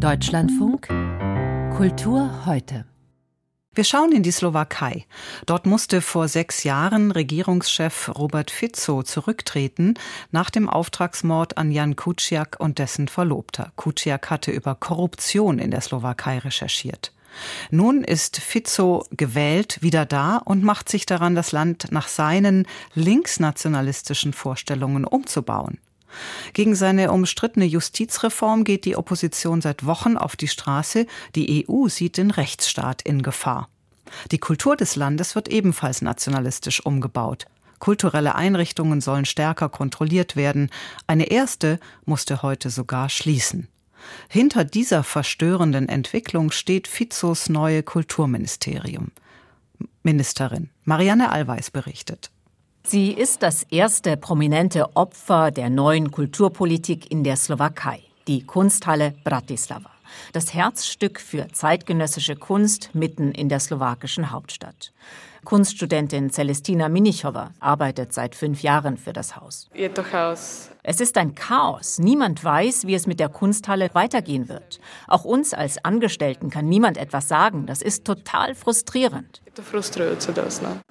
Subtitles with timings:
[0.00, 0.88] Deutschlandfunk
[1.76, 2.86] Kultur heute.
[3.74, 5.04] Wir schauen in die Slowakei.
[5.44, 9.94] Dort musste vor sechs Jahren Regierungschef Robert Fico zurücktreten
[10.30, 13.72] nach dem Auftragsmord an Jan Kuciak und dessen Verlobter.
[13.76, 17.12] Kuciak hatte über Korruption in der Slowakei recherchiert.
[17.70, 24.32] Nun ist Fico gewählt, wieder da und macht sich daran, das Land nach seinen linksnationalistischen
[24.32, 25.78] Vorstellungen umzubauen.
[26.52, 31.06] Gegen seine umstrittene Justizreform geht die Opposition seit Wochen auf die Straße.
[31.34, 33.68] Die EU sieht den Rechtsstaat in Gefahr.
[34.30, 37.46] Die Kultur des Landes wird ebenfalls nationalistisch umgebaut.
[37.78, 40.70] Kulturelle Einrichtungen sollen stärker kontrolliert werden.
[41.06, 43.68] Eine erste musste heute sogar schließen.
[44.28, 49.12] Hinter dieser verstörenden Entwicklung steht Fizos neue Kulturministerium.
[50.02, 52.30] Ministerin Marianne Allweis berichtet.
[52.82, 59.90] Sie ist das erste prominente Opfer der neuen Kulturpolitik in der Slowakei, die Kunsthalle Bratislava,
[60.32, 64.92] das Herzstück für zeitgenössische Kunst mitten in der slowakischen Hauptstadt.
[65.44, 69.68] Kunststudentin Celestina Minichova arbeitet seit fünf Jahren für das Haus.
[70.82, 71.98] Es ist ein Chaos.
[71.98, 74.80] Niemand weiß, wie es mit der Kunsthalle weitergehen wird.
[75.08, 77.66] Auch uns als Angestellten kann niemand etwas sagen.
[77.66, 79.42] Das ist total frustrierend.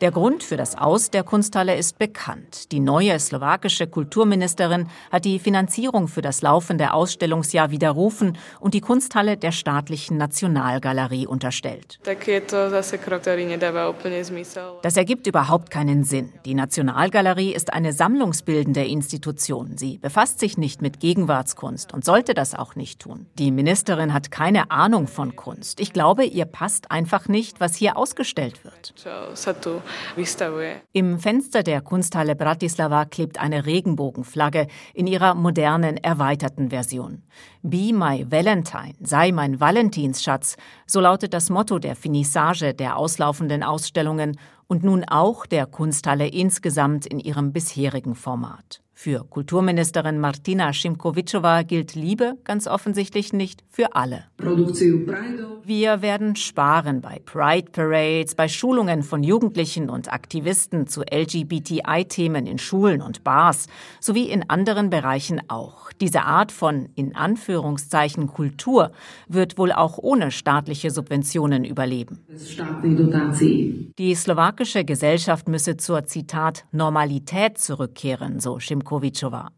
[0.00, 2.72] Der Grund für das Aus der Kunsthalle ist bekannt.
[2.72, 9.36] Die neue slowakische Kulturministerin hat die Finanzierung für das laufende Ausstellungsjahr widerrufen und die Kunsthalle
[9.36, 11.98] der staatlichen Nationalgalerie unterstellt.
[14.82, 16.32] Das ergibt überhaupt keinen Sinn.
[16.44, 19.76] Die Nationalgalerie ist eine sammlungsbildende Institution.
[19.76, 23.26] Sie befasst sich nicht mit Gegenwartskunst und sollte das auch nicht tun.
[23.38, 25.80] Die Ministerin hat keine Ahnung von Kunst.
[25.80, 28.94] Ich glaube, ihr passt einfach nicht, was hier ausgestellt wird.
[30.92, 37.22] Im Fenster der Kunsthalle Bratislava klebt eine Regenbogenflagge in ihrer modernen, erweiterten Version.
[37.62, 44.23] Be my Valentine, sei mein Valentinsschatz, so lautet das Motto der Finissage der auslaufenden Ausstellungen
[44.66, 48.83] und nun auch der Kunsthalle insgesamt in ihrem bisherigen Format.
[48.96, 54.24] Für Kulturministerin Martina Šimkovičová gilt Liebe ganz offensichtlich nicht für alle.
[55.64, 62.58] Wir werden sparen bei Pride Parades, bei Schulungen von Jugendlichen und Aktivisten zu LGBTI-Themen in
[62.58, 63.66] Schulen und Bars
[64.00, 65.90] sowie in anderen Bereichen auch.
[66.00, 68.92] Diese Art von in Anführungszeichen Kultur
[69.26, 72.20] wird wohl auch ohne staatliche Subventionen überleben.
[73.98, 78.83] Die slowakische Gesellschaft müsse zur Zitat Normalität zurückkehren, so Šimkovičová.
[78.84, 79.48] Šimkovičová.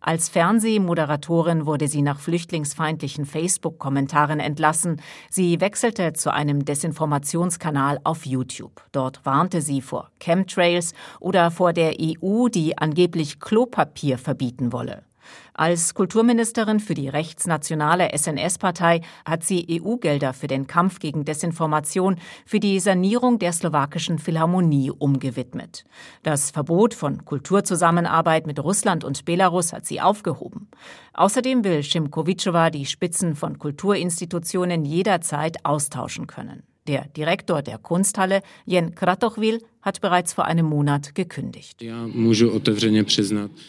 [0.00, 5.00] Als Fernsehmoderatorin wurde sie nach flüchtlingsfeindlichen Facebook-Kommentaren entlassen.
[5.30, 8.82] Sie wechselte zu einem Desinformationskanal auf YouTube.
[8.90, 15.04] Dort warnte sie vor Chemtrails oder vor der EU, die angeblich Klopapier verbieten wolle.
[15.54, 22.16] Als Kulturministerin für die rechtsnationale SNS-Partei hat sie EU-Gelder für den Kampf gegen Desinformation
[22.46, 25.84] für die Sanierung der slowakischen Philharmonie umgewidmet.
[26.22, 30.68] Das Verbot von Kulturzusammenarbeit mit Russland und Belarus hat sie aufgehoben.
[31.14, 36.62] Außerdem will Schimkowiczova die Spitzen von Kulturinstitutionen jederzeit austauschen können.
[36.88, 41.82] Der Direktor der Kunsthalle, Jen Kratochwil, hat bereits vor einem Monat gekündigt.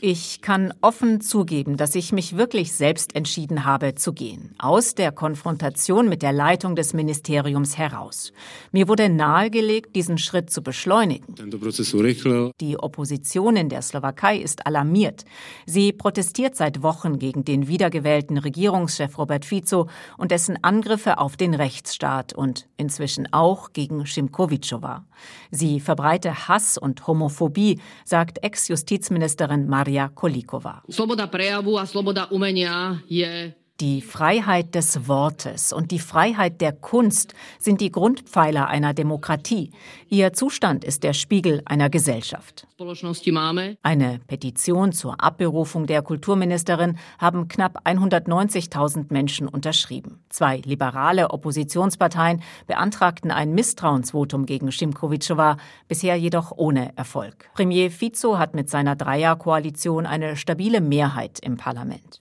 [0.01, 5.11] Ich kann offen zugeben, dass ich mich wirklich selbst entschieden habe zu gehen, aus der
[5.11, 8.31] Konfrontation mit der Leitung des Ministeriums heraus.
[8.71, 11.35] Mir wurde nahegelegt, diesen Schritt zu beschleunigen.
[12.61, 15.25] Die Opposition in der Slowakei ist alarmiert.
[15.65, 21.53] Sie protestiert seit Wochen gegen den wiedergewählten Regierungschef Robert Fico und dessen Angriffe auf den
[21.53, 25.05] Rechtsstaat und inzwischen auch gegen Šimkovičova.
[25.51, 30.83] Sie verbreite Hass und Homophobie, sagt Ex-Justizministerin Maria Kolikova.
[30.89, 37.33] Sloboda prejavu a sloboda umenia je die Freiheit des Wortes und die Freiheit der Kunst
[37.57, 39.71] sind die Grundpfeiler einer Demokratie.
[40.09, 42.67] Ihr Zustand ist der Spiegel einer Gesellschaft.
[43.81, 50.19] Eine Petition zur Abberufung der Kulturministerin haben knapp 190.000 Menschen unterschrieben.
[50.29, 57.49] Zwei liberale Oppositionsparteien beantragten ein Misstrauensvotum gegen Šimkovičova, bisher jedoch ohne Erfolg.
[57.55, 62.19] Premier Fico hat mit seiner Dreierkoalition eine stabile Mehrheit im Parlament.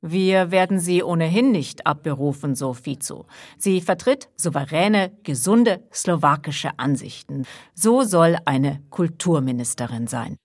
[0.00, 3.26] Wir werden sie ohnehin nicht abberufen, so Fico.
[3.58, 7.44] Sie vertritt souveräne, gesunde slowakische Ansichten.
[7.74, 10.36] So soll eine Kulturministerin sein.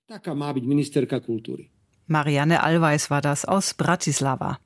[2.07, 4.59] Marianne Allweis war das aus Bratislava.